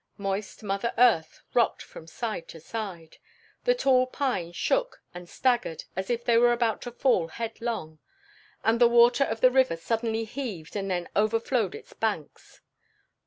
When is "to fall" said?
6.81-7.27